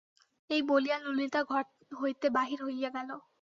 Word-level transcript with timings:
এই 0.49 0.61
বলিয়া 0.69 0.97
ললিতা 0.99 1.41
ঘর 1.43 1.63
হইতে 1.91 2.27
বাহির 2.37 2.59
হইয়া 2.63 2.89
গেল। 2.89 3.09